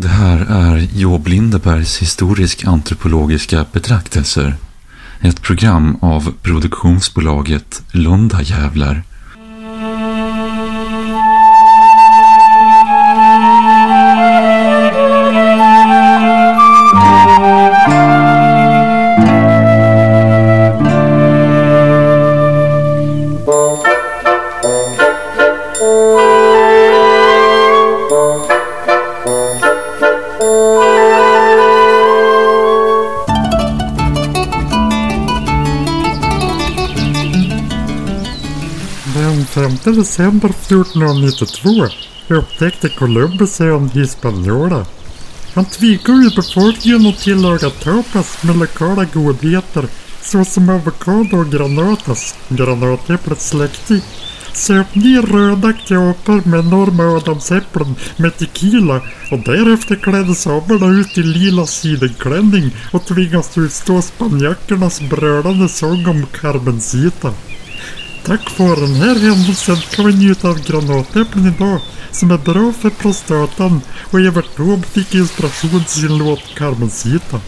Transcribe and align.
Det 0.00 0.08
här 0.08 0.38
är 0.38 0.76
Job 0.76 1.26
Lindebergs 1.26 2.02
historisk-antropologiska 2.02 3.66
betraktelser. 3.72 4.54
Ett 5.20 5.42
program 5.42 5.96
av 6.00 6.32
produktionsbolaget 6.42 7.82
Lundajävlar 7.92 9.02
Den 39.18 39.46
5 39.46 39.78
december 39.84 40.48
1492 40.48 41.88
upptäckte 42.28 42.88
Columbus 42.88 43.60
ön 43.60 43.88
Hispaniola. 43.88 44.86
Han 45.54 45.64
tvingade 45.64 46.30
befolkningen 46.36 47.06
att 47.06 47.18
tillaga 47.18 47.70
tapas 47.70 48.42
med 48.42 48.56
lokala 48.56 49.04
godheter 49.04 49.88
såsom 50.22 50.68
avokado 50.68 51.36
och 51.36 51.50
granatas, 51.50 52.34
granatäpplets 52.48 53.48
släkting. 53.48 54.02
Söp 54.52 54.94
ner 54.94 55.22
rödaktiga 55.22 56.10
apor 56.10 56.42
med 56.44 56.60
enorma 56.60 57.16
adamsäpplen 57.16 57.94
med 58.16 58.36
tequila 58.36 59.00
och 59.30 59.38
därefter 59.38 59.94
kläddes 59.96 60.42
samerna 60.42 61.00
ut 61.00 61.18
i 61.18 61.22
lila 61.22 61.66
sidenklänning 61.66 62.70
och 62.92 63.06
tvingas 63.06 63.58
utstå 63.58 64.02
spanjackernas 64.02 65.00
brölande 65.00 65.68
sång 65.68 66.06
om 66.06 66.26
Carmencita. 66.26 67.34
Tack 68.24 68.58
vare 68.58 68.80
den 68.80 68.94
här 68.94 69.14
händelsen 69.14 69.76
kan 69.76 70.06
vi 70.06 70.12
njuta 70.12 70.48
av 70.48 70.66
granatäpplen 70.66 71.46
idag 71.46 71.80
som 72.10 72.30
är 72.30 72.38
bra 72.38 72.72
för 72.72 72.90
prostatan 72.90 73.80
och 74.10 74.20
Evert 74.20 74.56
Taube 74.56 74.82
fick 74.82 75.14
inspiration 75.14 75.84
till 75.84 76.02
sin 76.02 76.18
låt 76.18 76.54
Carmencita. 76.54 77.40